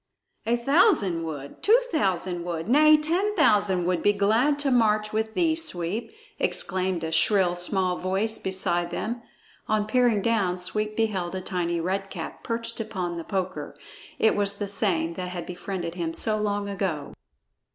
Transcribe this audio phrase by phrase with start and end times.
[0.47, 1.61] "A thousand would!
[1.61, 2.97] Two thousand would Nay!
[2.97, 8.39] ten thousand would be glad to march with thee, Sweep!" exclaimed a shrill small voice
[8.39, 9.21] beside them.
[9.67, 13.77] On peering down, Sweep beheld a tiny Red Cap perched upon the poker;
[14.17, 17.13] it was the same that had befriended him so long ago.